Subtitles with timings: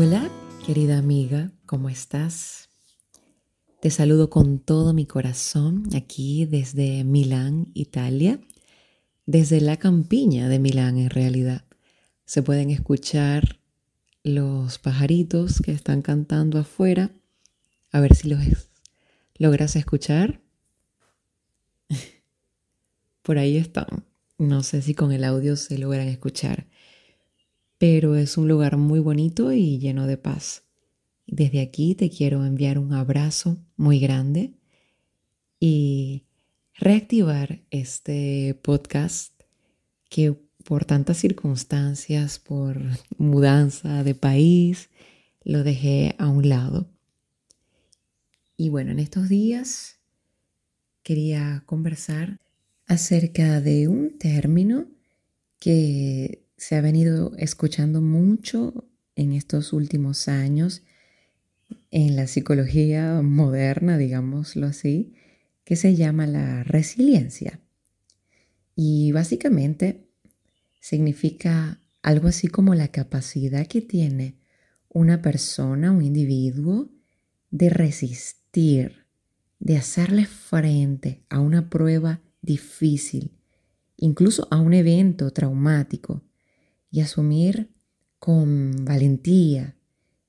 [0.00, 0.30] Hola,
[0.64, 2.68] querida amiga, ¿cómo estás?
[3.80, 8.38] Te saludo con todo mi corazón aquí desde Milán, Italia,
[9.26, 11.64] desde la campiña de Milán en realidad.
[12.26, 13.58] Se pueden escuchar
[14.22, 17.10] los pajaritos que están cantando afuera.
[17.90, 18.38] A ver si los
[19.34, 20.40] logras escuchar.
[23.22, 24.04] Por ahí están.
[24.38, 26.67] No sé si con el audio se logran escuchar
[27.78, 30.64] pero es un lugar muy bonito y lleno de paz.
[31.26, 34.54] Desde aquí te quiero enviar un abrazo muy grande
[35.60, 36.24] y
[36.74, 39.32] reactivar este podcast
[40.08, 42.80] que por tantas circunstancias, por
[43.16, 44.90] mudanza de país,
[45.44, 46.90] lo dejé a un lado.
[48.56, 49.98] Y bueno, en estos días
[51.02, 52.40] quería conversar
[52.86, 54.88] acerca de un término
[55.58, 60.82] que se ha venido escuchando mucho en estos últimos años
[61.90, 65.14] en la psicología moderna, digámoslo así,
[65.64, 67.60] que se llama la resiliencia.
[68.74, 70.08] Y básicamente
[70.80, 74.36] significa algo así como la capacidad que tiene
[74.88, 76.90] una persona, un individuo,
[77.50, 79.04] de resistir,
[79.60, 83.32] de hacerle frente a una prueba difícil,
[83.96, 86.22] incluso a un evento traumático,
[86.90, 87.70] y asumir
[88.18, 89.76] con valentía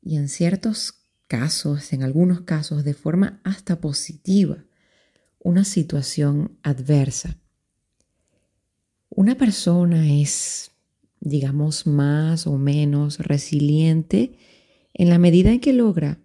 [0.01, 0.93] y en ciertos
[1.27, 4.65] casos, en algunos casos de forma hasta positiva,
[5.39, 7.37] una situación adversa.
[9.09, 10.71] Una persona es,
[11.19, 14.37] digamos, más o menos resiliente
[14.93, 16.19] en la medida en que logra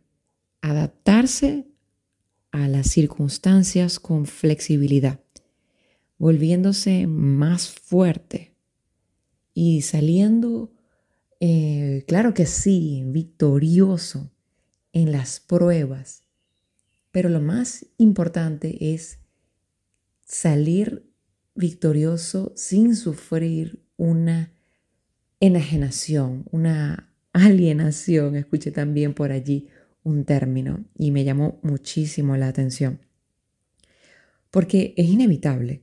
[0.60, 1.66] adaptarse
[2.50, 5.20] a las circunstancias con flexibilidad,
[6.18, 8.53] volviéndose más fuerte
[9.54, 10.72] y saliendo,
[11.38, 14.32] eh, claro que sí, victorioso
[14.92, 16.24] en las pruebas.
[17.12, 19.20] Pero lo más importante es
[20.26, 21.08] salir
[21.54, 24.52] victorioso sin sufrir una
[25.38, 28.34] enajenación, una alienación.
[28.34, 29.68] Escuché también por allí
[30.02, 33.00] un término y me llamó muchísimo la atención.
[34.50, 35.82] Porque es inevitable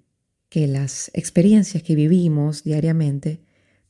[0.50, 3.41] que las experiencias que vivimos diariamente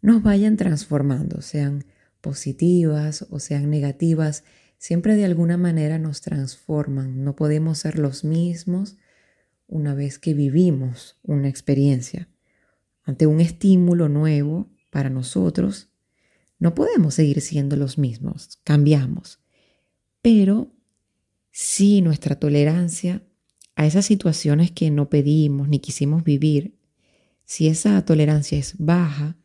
[0.01, 1.85] nos vayan transformando, sean
[2.22, 4.44] positivas o sean negativas,
[4.78, 7.23] siempre de alguna manera nos transforman.
[7.23, 8.97] No podemos ser los mismos
[9.67, 12.29] una vez que vivimos una experiencia.
[13.03, 15.89] Ante un estímulo nuevo para nosotros,
[16.59, 19.39] no podemos seguir siendo los mismos, cambiamos.
[20.22, 20.72] Pero
[21.51, 23.23] si nuestra tolerancia
[23.75, 26.78] a esas situaciones que no pedimos ni quisimos vivir,
[27.45, 29.38] si esa tolerancia es baja,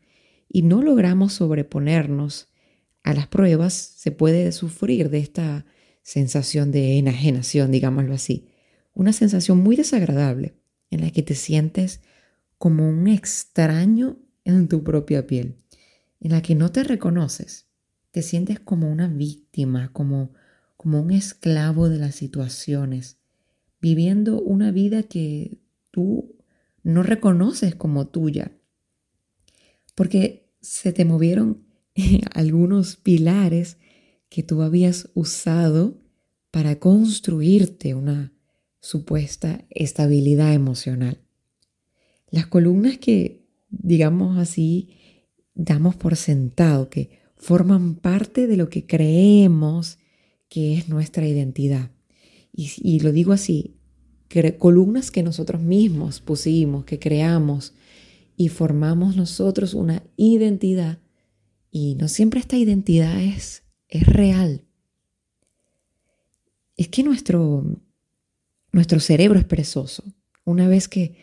[0.49, 2.49] y no logramos sobreponernos
[3.03, 5.67] a las pruebas, se puede sufrir de esta
[6.03, 8.49] sensación de enajenación, digámoslo así.
[8.95, 10.55] Una sensación muy desagradable
[10.91, 12.01] en la que te sientes
[12.59, 15.57] como un extraño en tu propia piel,
[16.21, 17.67] en la que no te reconoces,
[18.11, 20.33] te sientes como una víctima, como,
[20.77, 23.19] como un esclavo de las situaciones,
[23.81, 25.59] viviendo una vida que
[25.91, 26.37] tú
[26.83, 28.56] no reconoces como tuya,
[29.97, 31.65] porque se te movieron
[32.33, 33.79] algunos pilares
[34.29, 35.99] que tú habías usado
[36.53, 38.33] para construirte una
[38.81, 41.19] supuesta estabilidad emocional.
[42.31, 44.91] Las columnas que, digamos así,
[45.55, 49.99] damos por sentado, que forman parte de lo que creemos
[50.49, 51.91] que es nuestra identidad.
[52.53, 53.77] Y, lo digo así,
[54.59, 57.75] columnas que nosotros mismos pusimos, que creamos,
[58.37, 60.99] y formamos nosotros una identidad
[61.71, 64.65] y no siempre esta identidad es, es real.
[66.77, 67.65] Es que nuestro,
[68.73, 70.05] nuestro cerebro es perezoso.
[70.45, 71.17] Una vez que,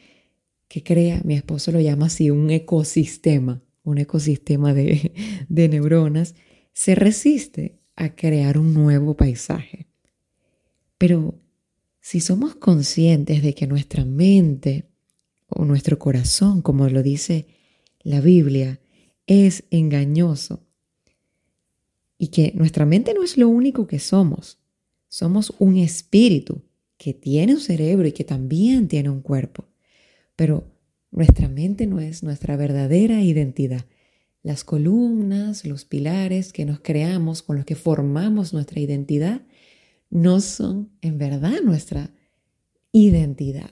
[0.68, 5.14] que crea, mi esposo lo llama así, un ecosistema, un ecosistema de,
[5.50, 6.36] de neuronas,
[6.72, 9.88] se resiste a crear un nuevo paisaje.
[10.98, 11.40] Pero
[12.00, 14.93] si somos conscientes de que nuestra mente
[15.56, 17.48] o nuestro corazón, como lo dice
[18.02, 18.80] la Biblia,
[19.28, 20.62] es engañoso.
[22.18, 24.60] Y que nuestra mente no es lo único que somos.
[25.10, 26.62] Somos un espíritu
[26.98, 29.66] que tiene un cerebro y que también tiene un cuerpo.
[30.36, 30.66] Pero
[31.12, 33.86] nuestra mente no es nuestra verdadera identidad.
[34.42, 39.42] Las columnas, los pilares que nos creamos, con los que formamos nuestra identidad,
[40.10, 42.12] no son en verdad nuestra
[42.92, 43.72] identidad.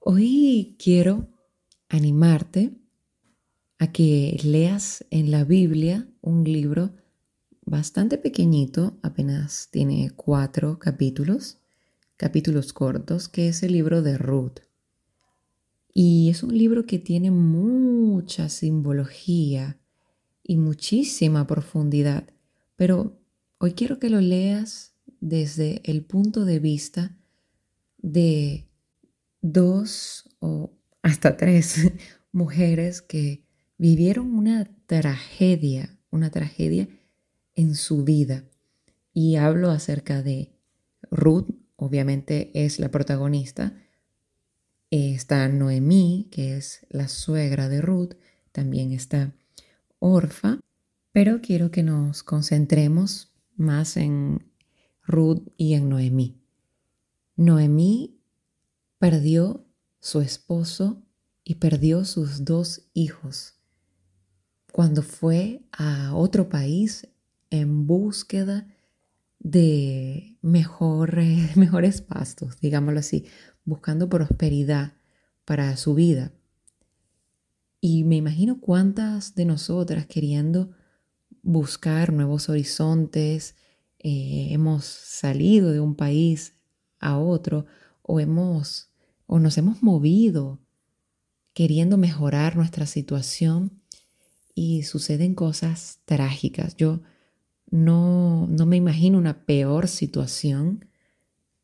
[0.00, 1.28] Hoy quiero
[1.88, 2.70] animarte
[3.78, 6.94] a que leas en la Biblia un libro
[7.64, 11.58] bastante pequeñito, apenas tiene cuatro capítulos,
[12.16, 14.60] capítulos cortos, que es el libro de Ruth.
[15.92, 19.80] Y es un libro que tiene mucha simbología
[20.44, 22.24] y muchísima profundidad,
[22.76, 23.18] pero
[23.58, 27.18] hoy quiero que lo leas desde el punto de vista
[27.98, 28.67] de
[29.40, 31.92] dos o hasta tres
[32.32, 33.42] mujeres que
[33.76, 36.88] vivieron una tragedia, una tragedia
[37.54, 38.44] en su vida.
[39.12, 40.52] Y hablo acerca de
[41.10, 43.74] Ruth, obviamente es la protagonista.
[44.90, 48.14] Está Noemí, que es la suegra de Ruth.
[48.52, 49.34] También está
[49.98, 50.60] Orfa.
[51.12, 54.46] Pero quiero que nos concentremos más en
[55.04, 56.40] Ruth y en Noemí.
[57.36, 58.17] Noemí
[58.98, 59.66] perdió
[60.00, 61.02] su esposo
[61.44, 63.58] y perdió sus dos hijos
[64.72, 67.08] cuando fue a otro país
[67.50, 68.68] en búsqueda
[69.40, 73.24] de mejores, mejores pastos, digámoslo así,
[73.64, 74.92] buscando prosperidad
[75.44, 76.32] para su vida.
[77.80, 80.70] Y me imagino cuántas de nosotras queriendo
[81.42, 83.56] buscar nuevos horizontes,
[83.98, 86.54] eh, hemos salido de un país
[87.00, 87.66] a otro
[88.02, 88.87] o hemos
[89.28, 90.58] o nos hemos movido
[91.52, 93.82] queriendo mejorar nuestra situación
[94.54, 96.76] y suceden cosas trágicas.
[96.76, 97.02] Yo
[97.70, 100.86] no, no me imagino una peor situación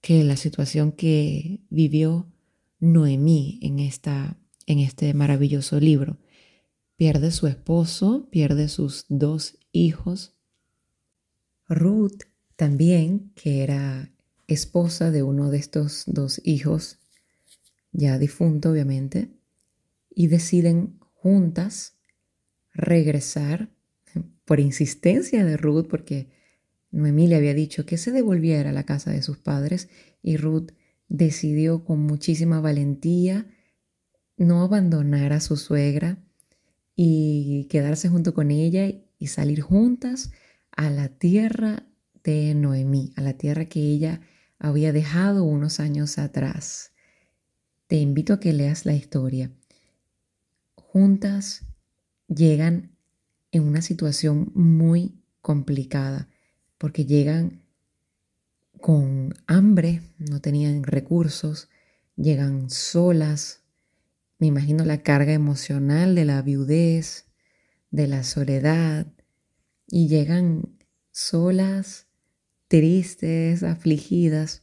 [0.02, 2.30] que la situación que vivió
[2.80, 6.18] Noemí en, esta, en este maravilloso libro.
[6.96, 10.34] Pierde su esposo, pierde sus dos hijos.
[11.66, 12.24] Ruth
[12.56, 14.12] también, que era
[14.48, 16.98] esposa de uno de estos dos hijos,
[17.94, 19.30] ya difunto obviamente,
[20.10, 21.96] y deciden juntas
[22.72, 23.70] regresar
[24.44, 26.28] por insistencia de Ruth, porque
[26.90, 29.88] Noemí le había dicho que se devolviera a la casa de sus padres
[30.22, 30.72] y Ruth
[31.08, 33.46] decidió con muchísima valentía
[34.36, 36.18] no abandonar a su suegra
[36.96, 38.86] y quedarse junto con ella
[39.18, 40.32] y salir juntas
[40.76, 41.86] a la tierra
[42.22, 44.20] de Noemí, a la tierra que ella
[44.58, 46.93] había dejado unos años atrás.
[47.86, 49.50] Te invito a que leas la historia.
[50.74, 51.66] Juntas
[52.28, 52.96] llegan
[53.52, 56.28] en una situación muy complicada
[56.78, 57.62] porque llegan
[58.80, 61.68] con hambre, no tenían recursos,
[62.16, 63.60] llegan solas.
[64.38, 67.26] Me imagino la carga emocional de la viudez,
[67.90, 69.06] de la soledad,
[69.88, 70.78] y llegan
[71.10, 72.06] solas,
[72.66, 74.62] tristes, afligidas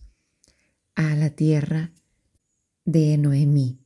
[0.95, 1.91] a la tierra
[2.85, 3.79] de Noemí,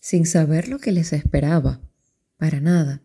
[0.00, 1.80] sin saber lo que les esperaba.
[2.36, 3.02] Para nada.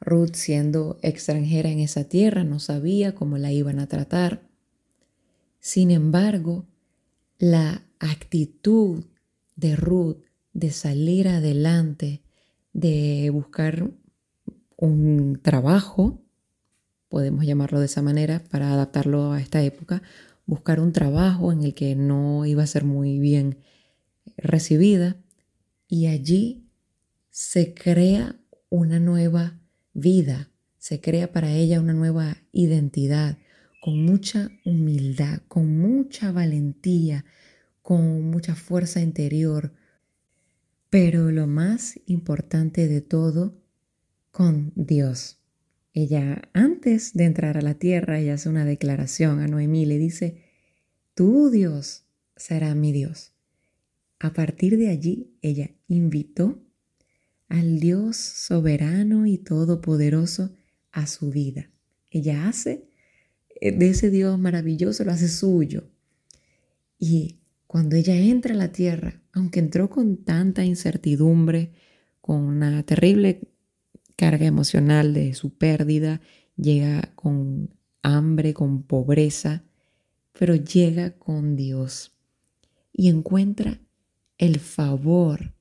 [0.00, 4.42] Ruth, siendo extranjera en esa tierra, no sabía cómo la iban a tratar.
[5.58, 6.64] Sin embargo,
[7.38, 9.04] la actitud
[9.56, 10.22] de Ruth
[10.54, 12.22] de salir adelante,
[12.72, 13.90] de buscar
[14.76, 16.22] un trabajo,
[17.08, 20.02] podemos llamarlo de esa manera para adaptarlo a esta época,
[20.46, 23.58] buscar un trabajo en el que no iba a ser muy bien
[24.42, 25.16] recibida
[25.88, 26.66] y allí
[27.30, 29.60] se crea una nueva
[29.92, 33.38] vida, se crea para ella una nueva identidad,
[33.80, 37.24] con mucha humildad, con mucha valentía,
[37.82, 39.72] con mucha fuerza interior.
[40.90, 43.60] Pero lo más importante de todo,
[44.30, 45.38] con Dios.
[45.92, 50.44] Ella, antes de entrar a la tierra, ella hace una declaración a Noemí, le dice,
[51.14, 52.04] tú Dios
[52.36, 53.29] será mi Dios.
[54.20, 56.62] A partir de allí, ella invitó
[57.48, 60.54] al Dios soberano y todopoderoso
[60.92, 61.70] a su vida.
[62.10, 62.84] Ella hace
[63.60, 65.88] eh, de ese Dios maravilloso, lo hace suyo.
[66.98, 71.72] Y cuando ella entra a la tierra, aunque entró con tanta incertidumbre,
[72.20, 73.48] con una terrible
[74.16, 76.20] carga emocional de su pérdida,
[76.56, 77.70] llega con
[78.02, 79.64] hambre, con pobreza,
[80.38, 82.12] pero llega con Dios
[82.92, 83.80] y encuentra
[84.40, 85.52] el favor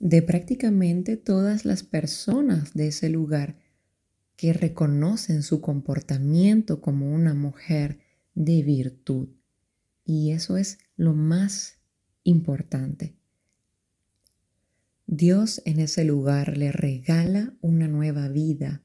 [0.00, 3.60] de prácticamente todas las personas de ese lugar
[4.34, 8.00] que reconocen su comportamiento como una mujer
[8.34, 9.28] de virtud.
[10.04, 11.78] Y eso es lo más
[12.24, 13.14] importante.
[15.06, 18.82] Dios en ese lugar le regala una nueva vida,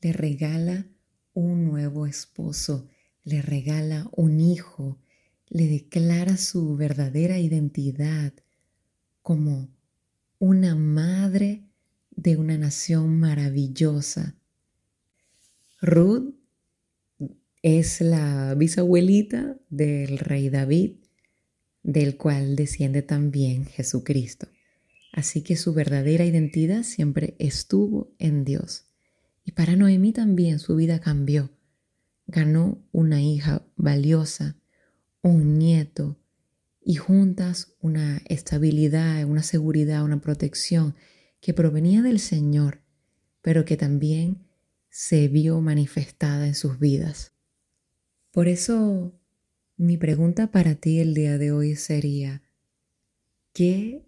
[0.00, 0.88] le regala
[1.34, 2.88] un nuevo esposo,
[3.22, 4.98] le regala un hijo,
[5.48, 8.32] le declara su verdadera identidad
[9.22, 9.68] como
[10.38, 11.62] una madre
[12.10, 14.36] de una nación maravillosa.
[15.80, 16.34] Ruth
[17.62, 20.96] es la bisabuelita del rey David,
[21.82, 24.48] del cual desciende también Jesucristo.
[25.12, 28.86] Así que su verdadera identidad siempre estuvo en Dios.
[29.44, 31.50] Y para Noemí también su vida cambió.
[32.26, 34.56] Ganó una hija valiosa,
[35.22, 36.21] un nieto
[36.84, 40.94] y juntas una estabilidad, una seguridad, una protección
[41.40, 42.82] que provenía del Señor,
[43.40, 44.46] pero que también
[44.88, 47.32] se vio manifestada en sus vidas.
[48.30, 49.12] Por eso
[49.76, 52.42] mi pregunta para ti el día de hoy sería,
[53.52, 54.06] ¿qué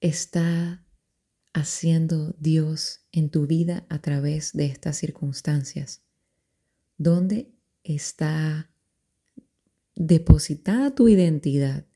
[0.00, 0.84] está
[1.52, 6.02] haciendo Dios en tu vida a través de estas circunstancias?
[6.98, 7.50] ¿Dónde
[7.82, 8.70] está
[9.94, 11.86] depositada tu identidad?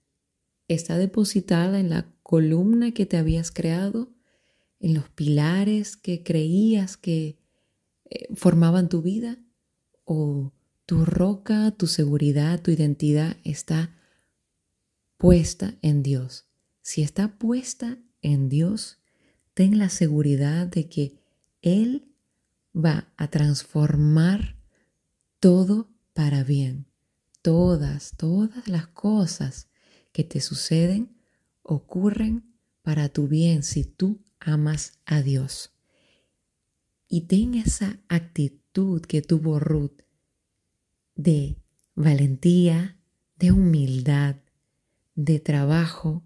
[0.71, 4.15] ¿Está depositada en la columna que te habías creado?
[4.79, 7.41] ¿En los pilares que creías que
[8.05, 9.37] eh, formaban tu vida?
[10.05, 10.53] ¿O
[10.87, 13.99] tu roca, tu seguridad, tu identidad está
[15.17, 16.47] puesta en Dios?
[16.83, 19.01] Si está puesta en Dios,
[19.55, 21.19] ten la seguridad de que
[21.63, 22.15] Él
[22.77, 24.55] va a transformar
[25.41, 26.87] todo para bien.
[27.43, 29.70] Todas, todas las cosas
[30.13, 31.17] que te suceden
[31.63, 35.73] ocurren para tu bien si tú amas a Dios.
[37.09, 40.03] Y ten esa actitud que tuvo Ruth
[41.15, 41.57] de
[41.95, 42.99] valentía,
[43.37, 44.37] de humildad,
[45.15, 46.25] de trabajo,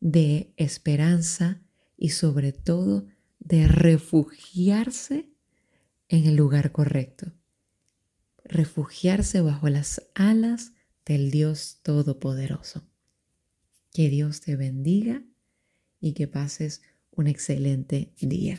[0.00, 1.62] de esperanza
[1.96, 3.06] y sobre todo
[3.38, 5.30] de refugiarse
[6.08, 7.32] en el lugar correcto.
[8.44, 10.72] Refugiarse bajo las alas
[11.06, 12.89] del Dios Todopoderoso.
[13.92, 15.22] Que Dios te bendiga
[16.00, 18.58] y que pases un excelente día.